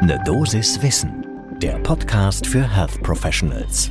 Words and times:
Ne 0.00 0.16
Dosis 0.24 0.80
Wissen, 0.80 1.26
der 1.60 1.76
Podcast 1.80 2.46
für 2.46 2.62
Health 2.62 3.02
Professionals. 3.02 3.90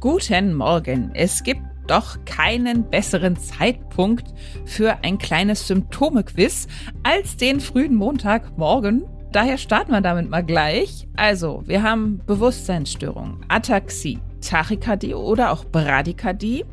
Guten 0.00 0.54
Morgen. 0.54 1.12
Es 1.14 1.44
gibt 1.44 1.62
doch 1.86 2.16
keinen 2.24 2.90
besseren 2.90 3.36
Zeitpunkt 3.36 4.34
für 4.64 5.04
ein 5.04 5.18
kleines 5.18 5.68
Symptome-Quiz 5.68 6.66
als 7.04 7.36
den 7.36 7.60
frühen 7.60 7.94
Montagmorgen. 7.94 9.04
Daher 9.30 9.56
starten 9.56 9.92
wir 9.92 10.00
damit 10.00 10.28
mal 10.30 10.44
gleich. 10.44 11.06
Also, 11.16 11.62
wir 11.66 11.84
haben 11.84 12.20
Bewusstseinsstörungen, 12.26 13.46
Ataxie, 13.46 14.18
Tachykardie 14.40 15.14
oder 15.14 15.52
auch 15.52 15.64
Bradykardie 15.64 16.64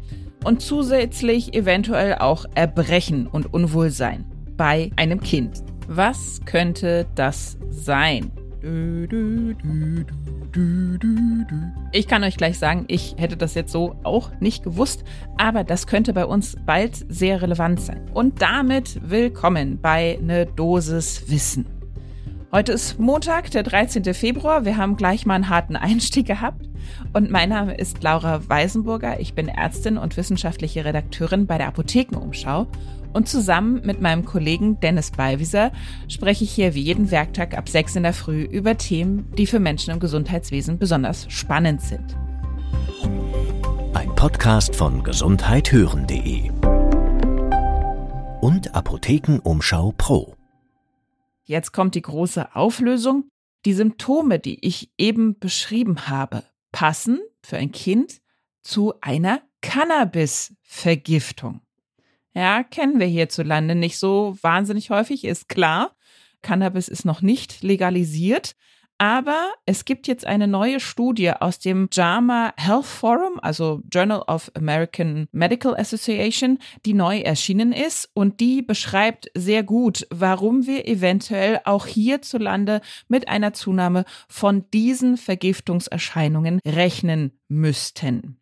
und 0.43 0.63
zusätzlich 0.63 1.53
eventuell 1.53 2.15
auch 2.15 2.45
Erbrechen 2.55 3.27
und 3.27 3.53
Unwohlsein 3.53 4.25
bei 4.57 4.89
einem 4.95 5.21
Kind. 5.21 5.63
Was 5.87 6.39
könnte 6.45 7.05
das 7.15 7.57
sein? 7.69 8.31
Ich 11.91 12.07
kann 12.07 12.23
euch 12.23 12.37
gleich 12.37 12.57
sagen, 12.57 12.85
ich 12.87 13.15
hätte 13.17 13.35
das 13.35 13.53
jetzt 13.53 13.73
so 13.73 13.97
auch 14.03 14.31
nicht 14.39 14.63
gewusst, 14.63 15.03
aber 15.37 15.65
das 15.65 15.85
könnte 15.85 16.13
bei 16.13 16.25
uns 16.25 16.55
bald 16.65 17.05
sehr 17.09 17.41
relevant 17.41 17.81
sein. 17.81 18.09
Und 18.13 18.41
damit 18.41 19.01
willkommen 19.09 19.77
bei 19.81 20.17
Ne 20.21 20.45
Dosis 20.45 21.29
Wissen. 21.29 21.65
Heute 22.53 22.71
ist 22.71 22.99
Montag, 22.99 23.51
der 23.51 23.63
13. 23.63 24.13
Februar. 24.13 24.63
Wir 24.63 24.77
haben 24.77 24.95
gleich 24.95 25.25
mal 25.25 25.35
einen 25.35 25.49
harten 25.49 25.75
Einstieg 25.75 26.27
gehabt. 26.27 26.69
Und 27.11 27.29
mein 27.29 27.49
Name 27.49 27.75
ist 27.75 28.03
Laura 28.03 28.47
Weisenburger. 28.47 29.19
Ich 29.19 29.33
bin 29.33 29.47
Ärztin 29.47 29.97
und 29.97 30.15
wissenschaftliche 30.15 30.85
Redakteurin 30.85 31.47
bei 31.47 31.57
der 31.57 31.67
Apothekenumschau 31.67 32.67
und 33.13 33.29
zusammen 33.29 33.81
mit 33.85 34.01
meinem 34.01 34.25
Kollegen 34.25 34.79
Dennis 34.79 35.11
Ballwieser 35.11 35.71
spreche 36.07 36.43
ich 36.43 36.51
hier 36.51 36.73
wie 36.73 36.81
jeden 36.81 37.11
Werktag 37.11 37.55
ab 37.57 37.69
6 37.69 37.97
in 37.97 38.03
der 38.03 38.13
Früh 38.13 38.43
über 38.43 38.77
Themen, 38.77 39.31
die 39.37 39.47
für 39.47 39.59
Menschen 39.59 39.91
im 39.91 39.99
Gesundheitswesen 39.99 40.79
besonders 40.79 41.31
spannend 41.31 41.81
sind. 41.81 42.17
Ein 43.93 44.13
Podcast 44.15 44.75
von 44.75 45.03
gesundheithören.de 45.03 46.49
und 48.41 48.75
Apothekenumschau 48.75 49.93
Pro. 49.97 50.35
Jetzt 51.45 51.71
kommt 51.71 51.95
die 51.95 52.01
große 52.01 52.55
Auflösung. 52.55 53.29
Die 53.65 53.73
Symptome, 53.73 54.39
die 54.39 54.65
ich 54.65 54.91
eben 54.97 55.39
beschrieben 55.39 56.07
habe, 56.07 56.43
passen 56.73 57.19
für 57.41 57.57
ein 57.57 57.71
Kind 57.71 58.19
zu 58.61 58.93
einer 58.99 59.41
Cannabis-Vergiftung. 59.61 61.61
Ja, 62.35 62.63
kennen 62.63 62.99
wir 62.99 63.07
hierzulande 63.07 63.75
nicht 63.75 63.97
so 63.97 64.37
wahnsinnig 64.41 64.89
häufig, 64.89 65.23
ist 65.23 65.49
klar. 65.49 65.95
Cannabis 66.41 66.87
ist 66.87 67.05
noch 67.05 67.21
nicht 67.21 67.61
legalisiert. 67.61 68.55
Aber 68.99 69.51
es 69.65 69.85
gibt 69.85 70.07
jetzt 70.07 70.25
eine 70.25 70.47
neue 70.47 70.79
Studie 70.79 71.31
aus 71.31 71.59
dem 71.59 71.89
JAMA 71.91 72.53
Health 72.55 72.85
Forum, 72.85 73.39
also 73.41 73.81
Journal 73.91 74.21
of 74.27 74.51
American 74.55 75.27
Medical 75.31 75.75
Association, 75.75 76.59
die 76.85 76.93
neu 76.93 77.19
erschienen 77.19 77.73
ist 77.73 78.09
und 78.13 78.39
die 78.39 78.61
beschreibt 78.61 79.29
sehr 79.35 79.63
gut, 79.63 80.07
warum 80.09 80.67
wir 80.67 80.87
eventuell 80.87 81.59
auch 81.65 81.87
hierzulande 81.87 82.81
mit 83.07 83.27
einer 83.27 83.53
Zunahme 83.53 84.05
von 84.29 84.69
diesen 84.71 85.17
Vergiftungserscheinungen 85.17 86.59
rechnen 86.65 87.37
müssten. 87.49 88.39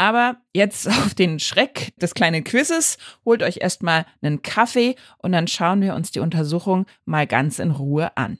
Aber 0.00 0.38
jetzt 0.54 0.88
auf 0.88 1.14
den 1.14 1.38
Schreck 1.38 1.92
des 2.00 2.14
kleinen 2.14 2.42
Quizzes, 2.42 2.96
holt 3.26 3.42
euch 3.42 3.58
erstmal 3.58 4.06
einen 4.22 4.40
Kaffee 4.40 4.96
und 5.18 5.32
dann 5.32 5.46
schauen 5.46 5.82
wir 5.82 5.94
uns 5.94 6.10
die 6.10 6.20
Untersuchung 6.20 6.86
mal 7.04 7.26
ganz 7.26 7.58
in 7.58 7.70
Ruhe 7.70 8.16
an. 8.16 8.38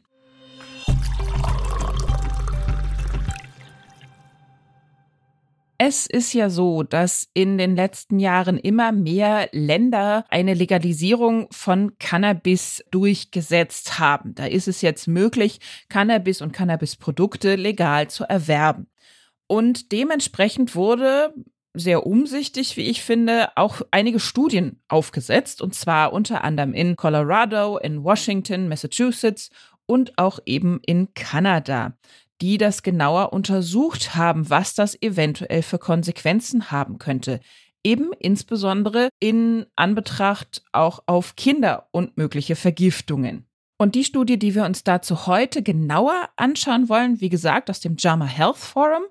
Es 5.76 6.06
ist 6.06 6.32
ja 6.32 6.48
so, 6.48 6.82
dass 6.82 7.28
in 7.34 7.58
den 7.58 7.76
letzten 7.76 8.18
Jahren 8.18 8.56
immer 8.56 8.92
mehr 8.92 9.50
Länder 9.52 10.24
eine 10.30 10.54
Legalisierung 10.54 11.46
von 11.50 11.98
Cannabis 11.98 12.82
durchgesetzt 12.90 13.98
haben. 13.98 14.34
Da 14.34 14.46
ist 14.46 14.66
es 14.66 14.80
jetzt 14.80 15.08
möglich, 15.08 15.60
Cannabis 15.90 16.40
und 16.40 16.52
Cannabisprodukte 16.52 17.56
legal 17.56 18.08
zu 18.08 18.24
erwerben. 18.24 18.86
Und 19.50 19.90
dementsprechend 19.90 20.76
wurde 20.76 21.34
sehr 21.74 22.06
umsichtig, 22.06 22.76
wie 22.76 22.88
ich 22.88 23.02
finde, 23.02 23.48
auch 23.56 23.80
einige 23.90 24.20
Studien 24.20 24.80
aufgesetzt, 24.86 25.60
und 25.60 25.74
zwar 25.74 26.12
unter 26.12 26.44
anderem 26.44 26.72
in 26.72 26.94
Colorado, 26.94 27.76
in 27.76 28.04
Washington, 28.04 28.68
Massachusetts 28.68 29.50
und 29.86 30.16
auch 30.18 30.38
eben 30.46 30.78
in 30.86 31.14
Kanada, 31.14 31.96
die 32.40 32.58
das 32.58 32.84
genauer 32.84 33.32
untersucht 33.32 34.14
haben, 34.14 34.48
was 34.50 34.76
das 34.76 34.96
eventuell 35.02 35.62
für 35.62 35.78
Konsequenzen 35.78 36.70
haben 36.70 36.98
könnte. 36.98 37.40
Eben 37.82 38.12
insbesondere 38.20 39.08
in 39.18 39.66
Anbetracht 39.74 40.62
auch 40.70 41.02
auf 41.06 41.34
Kinder 41.34 41.88
und 41.90 42.16
mögliche 42.16 42.54
Vergiftungen. 42.54 43.46
Und 43.78 43.96
die 43.96 44.04
Studie, 44.04 44.38
die 44.38 44.54
wir 44.54 44.64
uns 44.64 44.84
dazu 44.84 45.26
heute 45.26 45.64
genauer 45.64 46.28
anschauen 46.36 46.88
wollen, 46.88 47.20
wie 47.20 47.30
gesagt, 47.30 47.68
aus 47.68 47.80
dem 47.80 47.96
JAMA 47.98 48.26
Health 48.26 48.58
Forum, 48.58 49.02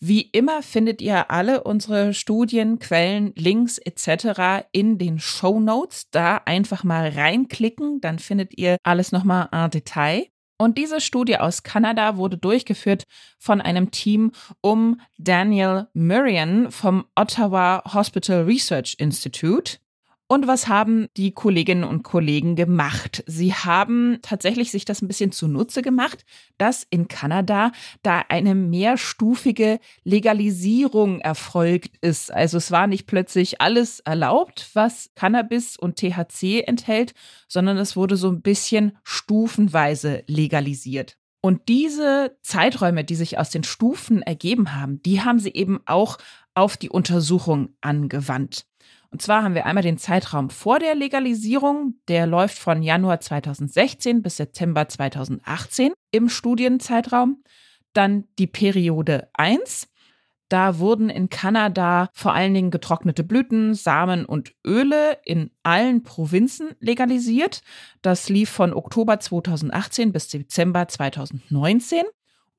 wie 0.00 0.22
immer 0.22 0.62
findet 0.62 1.02
ihr 1.02 1.30
alle 1.30 1.62
unsere 1.62 2.14
Studien, 2.14 2.78
Quellen, 2.78 3.34
Links 3.36 3.76
etc. 3.76 4.66
in 4.72 4.96
den 4.96 5.18
Show 5.18 5.60
Notes. 5.60 6.08
Da 6.10 6.40
einfach 6.46 6.84
mal 6.84 7.10
reinklicken, 7.10 8.00
dann 8.00 8.18
findet 8.18 8.56
ihr 8.56 8.78
alles 8.82 9.12
nochmal 9.12 9.48
en 9.52 9.70
Detail. 9.70 10.26
Und 10.58 10.78
diese 10.78 11.00
Studie 11.00 11.38
aus 11.38 11.62
Kanada 11.62 12.16
wurde 12.16 12.38
durchgeführt 12.38 13.04
von 13.38 13.60
einem 13.60 13.90
Team 13.90 14.32
um 14.60 15.00
Daniel 15.18 15.88
Murrian 15.94 16.70
vom 16.70 17.06
Ottawa 17.14 17.82
Hospital 17.94 18.44
Research 18.44 18.96
Institute. 18.98 19.78
Und 20.32 20.46
was 20.46 20.68
haben 20.68 21.08
die 21.16 21.32
Kolleginnen 21.32 21.82
und 21.82 22.04
Kollegen 22.04 22.54
gemacht? 22.54 23.24
Sie 23.26 23.52
haben 23.52 24.20
tatsächlich 24.22 24.70
sich 24.70 24.84
das 24.84 25.02
ein 25.02 25.08
bisschen 25.08 25.32
zunutze 25.32 25.82
gemacht, 25.82 26.24
dass 26.56 26.86
in 26.88 27.08
Kanada 27.08 27.72
da 28.04 28.22
eine 28.28 28.54
mehrstufige 28.54 29.80
Legalisierung 30.04 31.20
erfolgt 31.20 31.96
ist. 32.00 32.32
Also 32.32 32.58
es 32.58 32.70
war 32.70 32.86
nicht 32.86 33.08
plötzlich 33.08 33.60
alles 33.60 33.98
erlaubt, 33.98 34.70
was 34.74 35.10
Cannabis 35.16 35.76
und 35.76 35.96
THC 35.96 36.62
enthält, 36.64 37.12
sondern 37.48 37.76
es 37.76 37.96
wurde 37.96 38.16
so 38.16 38.28
ein 38.28 38.40
bisschen 38.40 38.96
stufenweise 39.02 40.22
legalisiert. 40.28 41.18
Und 41.40 41.68
diese 41.68 42.36
Zeiträume, 42.42 43.02
die 43.02 43.16
sich 43.16 43.36
aus 43.36 43.50
den 43.50 43.64
Stufen 43.64 44.22
ergeben 44.22 44.76
haben, 44.76 45.02
die 45.02 45.22
haben 45.22 45.40
sie 45.40 45.54
eben 45.54 45.80
auch 45.86 46.18
auf 46.54 46.76
die 46.76 46.90
Untersuchung 46.90 47.70
angewandt. 47.80 48.69
Und 49.10 49.20
zwar 49.20 49.42
haben 49.42 49.54
wir 49.54 49.66
einmal 49.66 49.82
den 49.82 49.98
Zeitraum 49.98 50.50
vor 50.50 50.78
der 50.78 50.94
Legalisierung, 50.94 51.94
der 52.06 52.26
läuft 52.26 52.58
von 52.58 52.82
Januar 52.82 53.20
2016 53.20 54.22
bis 54.22 54.36
September 54.36 54.88
2018 54.88 55.92
im 56.12 56.28
Studienzeitraum. 56.28 57.42
Dann 57.92 58.24
die 58.38 58.46
Periode 58.46 59.28
1. 59.32 59.88
Da 60.48 60.78
wurden 60.78 61.10
in 61.10 61.28
Kanada 61.28 62.08
vor 62.12 62.34
allen 62.34 62.54
Dingen 62.54 62.70
getrocknete 62.70 63.22
Blüten, 63.24 63.74
Samen 63.74 64.24
und 64.24 64.52
Öle 64.66 65.18
in 65.24 65.50
allen 65.62 66.02
Provinzen 66.02 66.70
legalisiert. 66.80 67.62
Das 68.02 68.28
lief 68.28 68.50
von 68.50 68.72
Oktober 68.72 69.18
2018 69.20 70.12
bis 70.12 70.28
Dezember 70.28 70.88
2019. 70.88 72.04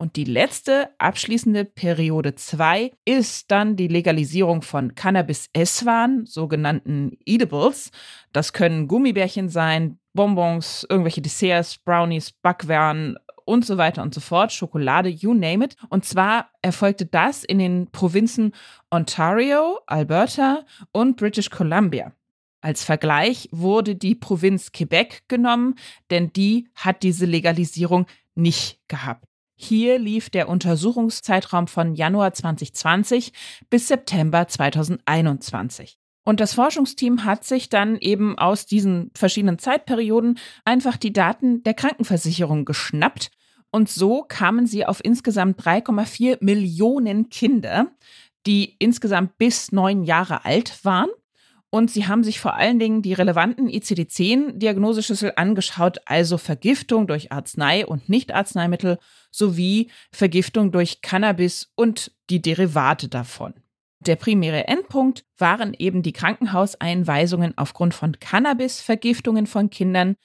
Und 0.02 0.16
die 0.16 0.24
letzte 0.24 0.90
abschließende 0.98 1.64
Periode 1.64 2.34
2 2.34 2.90
ist 3.06 3.52
dann 3.52 3.76
die 3.76 3.88
Legalisierung 3.88 4.64
von 4.64 4.96
Cannabis-Esswaren, 4.96 6.26
sogenannten 6.26 7.20
Edibles. 7.24 7.92
Das 8.34 8.52
können 8.52 8.88
Gummibärchen 8.88 9.48
sein, 9.48 10.00
Bonbons, 10.14 10.88
irgendwelche 10.90 11.22
Desserts, 11.22 11.78
Brownies, 11.78 12.32
Backwaren 12.32 13.16
und 13.46 13.64
so 13.64 13.78
weiter 13.78 14.02
und 14.02 14.16
so 14.16 14.22
fort, 14.22 14.52
Schokolade, 14.52 15.08
you 15.08 15.36
name 15.36 15.64
it. 15.64 15.76
Und 15.90 16.04
zwar 16.04 16.50
erfolgte 16.64 17.06
das 17.06 17.44
in 17.44 17.60
den 17.60 17.92
Provinzen 17.92 18.54
Ontario, 18.90 19.82
Alberta 19.86 20.66
und 20.92 21.16
British 21.16 21.52
Columbia. 21.52 22.12
Als 22.62 22.84
Vergleich 22.84 23.50
wurde 23.52 23.96
die 23.96 24.16
Provinz 24.16 24.72
Quebec 24.72 25.26
genommen, 25.28 25.76
denn 26.10 26.34
die 26.34 26.70
hat 26.74 27.04
diese 27.04 27.28
Legalisierung 27.28 28.08
nicht 28.34 28.80
gehabt. 28.88 29.31
Hier 29.64 30.00
lief 30.00 30.32
der 30.32 30.50
Untersuchungszeitraum 30.50 31.68
von 31.68 31.94
Januar 31.94 32.34
2020 32.34 33.32
bis 33.70 33.88
September 33.88 34.48
2021. 34.48 36.00
Und 36.24 36.40
das 36.40 36.56
Forschungsteam 36.56 37.26
hat 37.26 37.44
sich 37.44 37.70
dann 37.70 37.96
eben 37.98 38.40
aus 38.40 38.66
diesen 38.66 39.12
verschiedenen 39.16 39.60
Zeitperioden 39.60 40.40
einfach 40.66 40.98
die 40.98 41.14
Daten 41.14 41.62
der 41.62 41.76
Krankenversicherung 41.76 42.66
geschnappt. 42.66 43.30
Und 43.70 43.88
so 43.88 44.24
kamen 44.28 44.66
sie 44.66 44.88
auf 44.88 45.00
insgesamt 45.04 45.62
3,4 45.62 46.40
Millionen 46.42 47.30
Kinder, 47.30 47.92
die 48.48 48.76
insgesamt 48.80 49.38
bis 49.38 49.72
neun 49.72 50.04
Jahre 50.04 50.44
alt 50.44 50.84
waren 50.84 51.10
Und 51.74 51.90
sie 51.90 52.06
haben 52.06 52.24
sich 52.24 52.42
vor 52.42 52.56
allen 52.56 52.80
Dingen 52.80 53.02
die 53.02 53.14
relevanten 53.14 53.70
ICD-10-Diagnoseschlüssel 53.70 55.34
angeschaut, 55.38 56.00
also 56.06 56.38
Vergiftung 56.38 57.08
durch 57.08 57.32
Arznei 57.32 57.86
und 57.86 58.10
Nicht-Arzneimittel 58.10 59.00
sowie 59.32 59.90
Vergiftung 60.12 60.74
durch 60.74 61.02
Cannabis 61.02 61.72
und 61.76 62.12
die 62.30 62.42
Derivate 62.42 63.08
davon. 63.08 63.54
Der 64.02 64.18
primäre 64.18 64.68
Endpunkt 64.68 65.24
waren 65.38 65.74
eben 65.74 66.02
die 66.02 66.12
Krankenhauseinweisungen 66.12 67.58
aufgrund 67.58 67.94
von 67.94 68.20
Cannabis-Vergiftungen 68.20 69.48
von 69.48 69.70
Kindern 69.70 70.18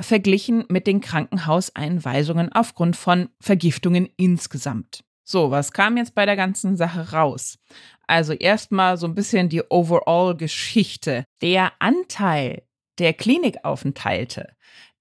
verglichen 0.00 0.64
mit 0.68 0.86
den 0.86 1.02
Krankenhauseinweisungen 1.02 2.50
aufgrund 2.52 2.96
von 2.96 3.28
Vergiftungen 3.40 4.08
insgesamt. 4.16 5.04
So, 5.24 5.50
was 5.50 5.72
kam 5.72 5.96
jetzt 5.96 6.14
bei 6.14 6.26
der 6.26 6.36
ganzen 6.36 6.76
Sache 6.76 7.12
raus? 7.12 7.58
Also 8.06 8.34
erstmal 8.34 8.98
so 8.98 9.06
ein 9.06 9.14
bisschen 9.14 9.48
die 9.48 9.62
Overall-Geschichte. 9.62 11.24
Der 11.40 11.72
Anteil 11.78 12.62
der 12.98 13.14
Klinikaufenthalte, 13.14 14.54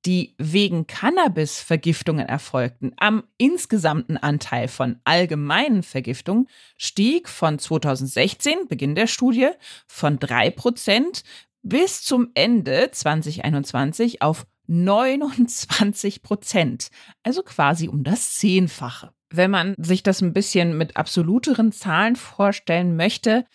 die 0.06 0.36
wegen 0.38 0.88
Cannabis-Vergiftungen 0.88 2.26
erfolgten, 2.26 2.94
am 2.98 3.24
insgesamten 3.38 4.18
Anteil 4.18 4.70
von 4.70 5.00
allgemeinen 5.04 5.84
Vergiftungen 5.84 6.48
stieg 6.78 7.28
von 7.28 7.60
2016, 7.60 8.68
Beginn 8.70 8.96
der 8.96 9.08
Studie, 9.08 9.50
von 9.88 10.20
3% 10.20 11.24
bis 11.62 12.02
zum 12.02 12.30
Ende 12.34 12.90
2021 12.92 14.22
auf 14.22 14.46
29 14.68 16.24
Prozent, 16.24 16.90
also 17.24 17.44
quasi 17.44 17.90
um 17.90 18.04
das 18.04 18.34
Zehnfache. 18.36 19.12
Wenn 19.36 19.50
man 19.50 19.74
sich 19.80 20.04
das 20.04 20.22
ein 20.22 20.32
bisschen 20.32 20.78
mit 20.78 20.96
absoluteren 20.96 21.72
Zahlen 21.72 22.16
vorstellen 22.16 22.96
möchte, 22.96 23.46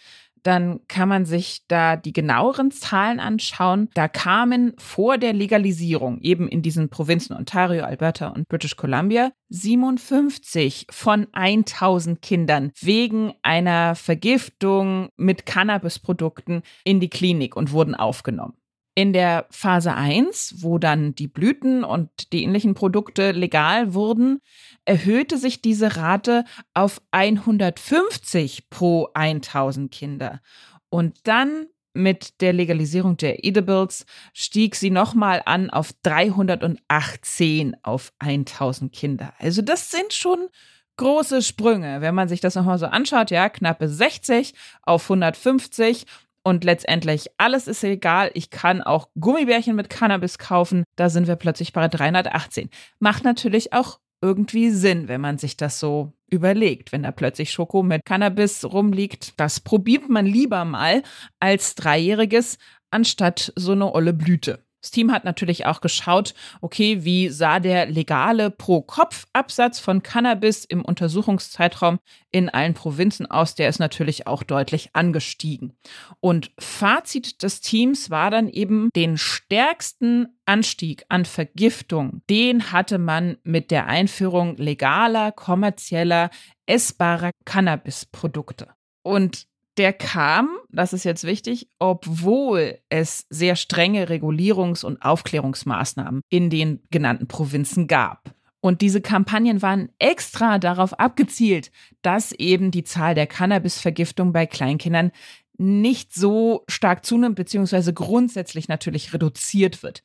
dann 0.42 0.80
kann 0.88 1.08
man 1.08 1.25
sich 1.25 1.62
da 1.69 1.94
die 1.94 2.12
genaueren 2.12 2.72
Zahlen 2.72 3.20
anschauen. 3.20 3.88
Da 3.94 4.08
kamen 4.08 4.72
vor 4.76 5.19
der 5.19 5.32
Legalisierung 5.32 6.20
eben 6.20 6.48
in 6.48 6.62
diesen 6.62 6.88
Provinzen 6.88 7.36
Ontario, 7.36 7.84
Alberta 7.84 8.28
und 8.28 8.48
British 8.48 8.75
Columbia 8.75 9.30
57 9.50 10.88
von 10.90 11.28
1000 11.32 12.22
Kindern 12.22 12.72
wegen 12.81 13.34
einer 13.42 13.94
Vergiftung 13.94 15.10
mit 15.16 15.46
Cannabisprodukten 15.46 16.62
in 16.82 16.98
die 16.98 17.10
Klinik 17.10 17.54
und 17.54 17.70
wurden 17.70 17.94
aufgenommen. 17.94 18.54
In 18.98 19.12
der 19.12 19.46
Phase 19.50 19.94
1, 19.94 20.56
wo 20.58 20.78
dann 20.78 21.14
die 21.14 21.28
Blüten 21.28 21.84
und 21.84 22.32
die 22.32 22.42
ähnlichen 22.42 22.74
Produkte 22.74 23.30
legal 23.30 23.94
wurden, 23.94 24.40
erhöhte 24.86 25.38
sich 25.38 25.62
diese 25.62 25.94
Rate 25.94 26.44
auf 26.74 27.00
150 27.12 28.70
pro 28.70 29.08
1000 29.14 29.92
Kinder. 29.92 30.40
Und 30.88 31.28
dann 31.28 31.66
mit 31.94 32.40
der 32.40 32.52
Legalisierung 32.52 33.16
der 33.16 33.44
Edibles 33.44 34.04
stieg 34.32 34.74
sie 34.74 34.90
nochmal 34.90 35.42
an 35.44 35.70
auf 35.70 35.92
318 36.02 37.76
auf 37.84 38.12
1000 38.18 38.92
Kinder. 38.92 39.32
Also 39.38 39.62
das 39.62 39.92
sind 39.92 40.12
schon 40.12 40.48
große 40.96 41.42
Sprünge, 41.42 42.00
wenn 42.00 42.16
man 42.16 42.26
sich 42.26 42.40
das 42.40 42.56
nochmal 42.56 42.80
so 42.80 42.86
anschaut, 42.86 43.30
ja, 43.30 43.48
knappe 43.48 43.88
60 43.88 44.54
auf 44.82 45.04
150 45.04 46.04
und 46.48 46.64
letztendlich 46.64 47.28
alles 47.36 47.68
ist 47.68 47.84
egal. 47.84 48.30
Ich 48.32 48.48
kann 48.48 48.80
auch 48.80 49.08
Gummibärchen 49.20 49.76
mit 49.76 49.90
Cannabis 49.90 50.38
kaufen. 50.38 50.84
Da 50.96 51.10
sind 51.10 51.28
wir 51.28 51.36
plötzlich 51.36 51.74
bei 51.74 51.86
318. 51.88 52.70
Macht 52.98 53.22
natürlich 53.22 53.74
auch 53.74 54.00
irgendwie 54.22 54.70
Sinn, 54.70 55.08
wenn 55.08 55.20
man 55.20 55.36
sich 55.38 55.56
das 55.56 55.78
so 55.78 56.14
überlegt, 56.30 56.90
wenn 56.90 57.02
da 57.02 57.12
plötzlich 57.12 57.52
Schoko 57.52 57.82
mit 57.82 58.04
Cannabis 58.04 58.64
rumliegt. 58.64 59.38
Das 59.38 59.60
probiert 59.60 60.08
man 60.08 60.26
lieber 60.26 60.64
mal 60.64 61.02
als 61.38 61.74
Dreijähriges 61.74 62.58
anstatt 62.90 63.52
so 63.54 63.72
eine 63.72 63.92
olle 63.94 64.14
Blüte. 64.14 64.64
Das 64.80 64.92
Team 64.92 65.10
hat 65.10 65.25
natürlich 65.25 65.66
auch 65.66 65.80
geschaut, 65.80 66.34
okay, 66.60 67.04
wie 67.04 67.30
sah 67.30 67.58
der 67.58 67.86
legale 67.86 68.50
Pro-Kopf-Absatz 68.50 69.80
von 69.80 70.04
Cannabis 70.04 70.64
im 70.64 70.84
Untersuchungszeitraum 70.84 71.98
in 72.30 72.48
allen 72.48 72.75
Provinzen 72.75 73.26
aus. 73.26 73.56
Der 73.56 73.69
ist 73.69 73.80
natürlich 73.80 74.28
auch 74.28 74.44
deutlich 74.44 74.90
angestiegen. 74.92 75.76
Und 76.20 76.52
Fazit 76.60 77.42
des 77.42 77.60
Teams 77.60 78.10
war 78.10 78.30
dann 78.30 78.48
eben, 78.48 78.90
den 78.94 79.19
stärksten 79.19 80.28
Anstieg 80.46 81.04
an 81.08 81.24
Vergiftung, 81.24 82.22
den 82.31 82.70
hatte 82.70 82.98
man 82.98 83.36
mit 83.42 83.72
der 83.72 83.86
Einführung 83.86 84.56
legaler, 84.56 85.32
kommerzieller, 85.32 86.31
essbarer 86.66 87.32
Cannabisprodukte. 87.44 88.69
Und 89.02 89.47
der 89.78 89.92
kam, 89.92 90.50
das 90.70 90.92
ist 90.92 91.04
jetzt 91.04 91.25
wichtig, 91.25 91.69
obwohl 91.78 92.78
es 92.88 93.26
sehr 93.30 93.56
strenge 93.56 94.06
Regulierungs- 94.06 94.84
und 94.84 95.02
Aufklärungsmaßnahmen 95.02 96.22
in 96.28 96.50
den 96.50 96.82
genannten 96.90 97.28
Provinzen 97.28 97.86
gab. 97.86 98.34
Und 98.60 98.80
diese 98.80 99.00
Kampagnen 99.00 99.62
waren 99.62 99.90
extra 99.98 100.58
darauf 100.58 100.98
abgezielt, 100.98 101.70
dass 102.02 102.32
eben 102.32 102.70
die 102.70 102.82
Zahl 102.82 103.14
der 103.14 103.28
Cannabisvergiftung 103.28 104.32
bei 104.32 104.46
Kleinkindern 104.46 105.12
nicht 105.58 106.12
so 106.12 106.64
stark 106.69 107.04
zunimmt, 107.04 107.36
beziehungsweise 107.36 107.94
grundsätzlich 107.94 108.69
natürlich 108.69 109.12
reduziert 109.12 109.82
wird. 109.82 110.02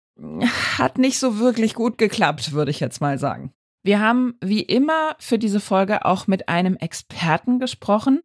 Hat 0.78 0.98
nicht 0.98 1.20
so 1.20 1.40
wirklich 1.40 1.74
gut 1.74 1.98
geklappt, 1.98 2.54
würde 2.54 2.72
ich 2.72 2.80
jetzt 2.80 3.02
mal 3.02 3.18
sagen. 3.18 3.54
Wir 3.84 4.00
haben 4.00 4.36
wie 4.42 4.62
immer 4.62 5.16
für 5.20 5.38
diese 5.38 5.60
Folge 5.60 6.06
auch 6.06 6.28
mit 6.28 6.48
einem 6.48 6.76
Experten 6.78 7.60
gesprochen. 7.60 8.22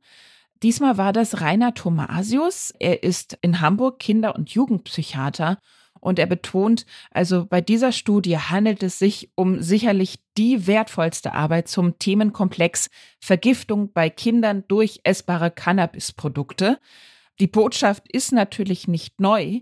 Diesmal 0.62 0.98
war 0.98 1.12
das 1.12 1.40
Rainer 1.40 1.74
Thomasius. 1.74 2.72
Er 2.78 3.02
ist 3.02 3.38
in 3.42 3.60
Hamburg 3.60 3.98
Kinder- 4.00 4.34
und 4.34 4.50
Jugendpsychiater 4.50 5.58
und 6.00 6.18
er 6.18 6.26
betont, 6.26 6.86
also 7.10 7.46
bei 7.46 7.60
dieser 7.60 7.92
Studie 7.92 8.38
handelt 8.38 8.82
es 8.82 8.98
sich 8.98 9.30
um 9.34 9.60
sicherlich 9.60 10.20
die 10.36 10.66
wertvollste 10.66 11.32
Arbeit 11.32 11.68
zum 11.68 11.98
Themenkomplex 11.98 12.88
Vergiftung 13.20 13.92
bei 13.92 14.10
Kindern 14.10 14.64
durch 14.68 15.00
essbare 15.02 15.50
Cannabisprodukte. 15.50 16.78
Die 17.40 17.46
Botschaft 17.46 18.10
ist 18.10 18.32
natürlich 18.32 18.88
nicht 18.88 19.20
neu, 19.20 19.60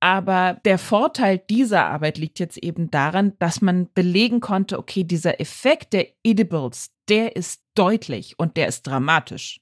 aber 0.00 0.60
der 0.64 0.78
Vorteil 0.78 1.38
dieser 1.38 1.86
Arbeit 1.86 2.18
liegt 2.18 2.38
jetzt 2.38 2.58
eben 2.58 2.90
daran, 2.90 3.34
dass 3.38 3.60
man 3.60 3.88
belegen 3.94 4.40
konnte, 4.40 4.78
okay, 4.78 5.04
dieser 5.04 5.40
Effekt 5.40 5.92
der 5.92 6.08
Edibles, 6.24 6.90
der 7.08 7.36
ist 7.36 7.62
deutlich 7.74 8.38
und 8.38 8.56
der 8.56 8.68
ist 8.68 8.82
dramatisch. 8.82 9.61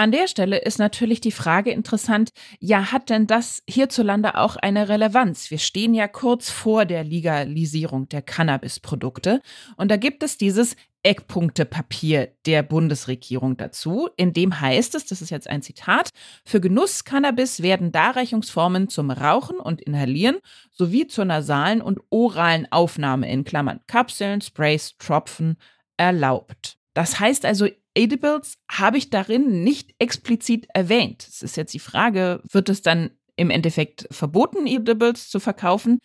An 0.00 0.12
der 0.12 0.28
Stelle 0.28 0.58
ist 0.58 0.78
natürlich 0.78 1.20
die 1.20 1.32
Frage 1.32 1.72
interessant, 1.72 2.30
ja, 2.60 2.92
hat 2.92 3.10
denn 3.10 3.26
das 3.26 3.64
hierzulande 3.68 4.36
auch 4.36 4.54
eine 4.54 4.88
Relevanz? 4.88 5.50
Wir 5.50 5.58
stehen 5.58 5.92
ja 5.92 6.06
kurz 6.06 6.50
vor 6.50 6.84
der 6.84 7.02
Legalisierung 7.02 8.08
der 8.08 8.22
Cannabisprodukte 8.22 9.40
und 9.76 9.90
da 9.90 9.96
gibt 9.96 10.22
es 10.22 10.38
dieses 10.38 10.76
Eckpunktepapier 11.02 12.28
der 12.46 12.62
Bundesregierung 12.62 13.56
dazu, 13.56 14.08
in 14.16 14.32
dem 14.32 14.60
heißt 14.60 14.94
es, 14.94 15.06
das 15.06 15.20
ist 15.20 15.30
jetzt 15.30 15.50
ein 15.50 15.62
Zitat, 15.62 16.10
für 16.44 16.60
Genuss 16.60 17.02
Cannabis 17.02 17.60
werden 17.60 17.90
Darreichungsformen 17.90 18.88
zum 18.88 19.10
Rauchen 19.10 19.58
und 19.58 19.80
Inhalieren 19.80 20.36
sowie 20.70 21.08
zur 21.08 21.24
nasalen 21.24 21.82
und 21.82 21.98
oralen 22.10 22.70
Aufnahme 22.70 23.28
in 23.28 23.42
Klammern 23.42 23.80
Kapseln, 23.88 24.42
Sprays, 24.42 24.96
Tropfen 24.98 25.56
erlaubt. 25.96 26.78
Das 26.94 27.18
heißt 27.18 27.44
also, 27.44 27.66
Edibles 27.98 28.54
habe 28.70 28.96
ich 28.96 29.10
darin 29.10 29.64
nicht 29.64 29.94
explizit 29.98 30.68
erwähnt. 30.72 31.26
Es 31.28 31.42
ist 31.42 31.56
jetzt 31.56 31.74
die 31.74 31.80
Frage, 31.80 32.40
wird 32.48 32.68
es 32.68 32.80
dann 32.80 33.10
im 33.34 33.50
Endeffekt 33.50 34.06
verboten, 34.10 34.66
Edibles 34.66 35.28
zu 35.28 35.40
verkaufen? 35.40 35.98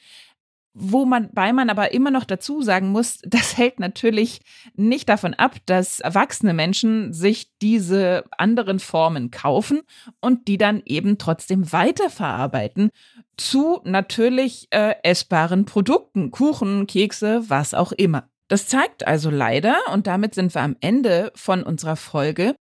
Wo 0.76 1.06
man 1.06 1.30
bei 1.32 1.54
man 1.54 1.70
aber 1.70 1.94
immer 1.94 2.10
noch 2.10 2.24
dazu 2.24 2.64
sagen 2.64 2.90
muss, 2.90 3.20
das 3.28 3.58
hält 3.58 3.80
natürlich 3.80 4.42
nicht 4.76 5.08
davon 5.08 5.36
ab, 5.36 5.58
dass 5.68 6.00
erwachsene 6.00 6.56
Menschen 6.56 7.14
sich 7.14 7.52
diese 7.62 8.26
anderen 8.38 8.80
Formen 8.80 9.30
kaufen 9.30 9.82
und 10.20 10.48
die 10.48 10.58
dann 10.58 10.82
eben 10.86 11.20
trotzdem 11.20 11.72
weiterverarbeiten 11.72 12.90
zu 13.38 13.82
natürlich 13.84 14.68
äh, 14.72 14.96
essbaren 15.04 15.66
Produkten, 15.66 16.32
Kuchen, 16.32 16.88
Kekse, 16.88 17.44
was 17.48 17.76
auch 17.76 17.92
immer. 17.92 18.30
Das 18.48 18.68
zeigt 18.68 19.08
also 19.08 19.30
leider, 19.30 19.76
und 19.92 20.08
damit 20.08 20.36
sind 20.36 20.54
wir 20.54 20.62
am 20.62 20.76
Ende 20.82 21.32
von 21.36 21.64
unserer 21.64 21.96
Folge, 21.96 22.56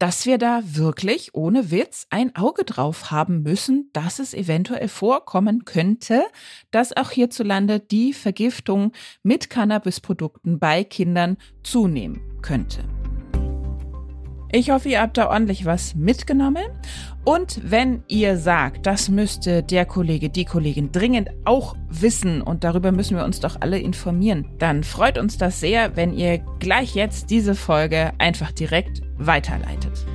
dass 0.00 0.24
wir 0.24 0.38
da 0.38 0.62
wirklich 0.64 1.34
ohne 1.34 1.70
Witz 1.70 2.06
ein 2.08 2.34
Auge 2.34 2.64
drauf 2.64 3.10
haben 3.10 3.42
müssen, 3.42 3.90
dass 3.92 4.18
es 4.18 4.32
eventuell 4.32 4.88
vorkommen 4.88 5.66
könnte, 5.66 6.24
dass 6.70 6.96
auch 6.96 7.10
hierzulande 7.10 7.80
die 7.80 8.14
Vergiftung 8.14 8.92
mit 9.22 9.50
Cannabisprodukten 9.50 10.58
bei 10.58 10.84
Kindern 10.84 11.36
zunehmen 11.62 12.22
könnte. 12.40 12.82
Ich 14.52 14.70
hoffe, 14.70 14.88
ihr 14.88 15.00
habt 15.00 15.16
da 15.16 15.30
ordentlich 15.30 15.64
was 15.64 15.94
mitgenommen. 15.94 16.64
Und 17.24 17.60
wenn 17.62 18.02
ihr 18.08 18.36
sagt, 18.36 18.86
das 18.86 19.08
müsste 19.08 19.62
der 19.62 19.84
Kollege, 19.84 20.30
die 20.30 20.44
Kollegin 20.44 20.90
dringend 20.90 21.30
auch 21.44 21.76
wissen 21.88 22.40
und 22.42 22.64
darüber 22.64 22.92
müssen 22.92 23.16
wir 23.16 23.24
uns 23.24 23.40
doch 23.40 23.60
alle 23.60 23.78
informieren, 23.78 24.46
dann 24.58 24.84
freut 24.84 25.18
uns 25.18 25.36
das 25.38 25.60
sehr, 25.60 25.96
wenn 25.96 26.12
ihr 26.12 26.38
gleich 26.58 26.94
jetzt 26.94 27.30
diese 27.30 27.54
Folge 27.54 28.12
einfach 28.18 28.52
direkt 28.52 29.02
weiterleitet. 29.18 30.06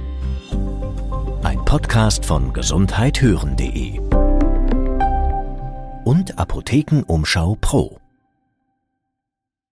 Podcast 1.66 2.26
von 2.26 2.54
gesundheithören.de 2.54 4.00
und 6.06 6.38
Apothekenumschau 6.38 7.58
Pro. 7.60 8.05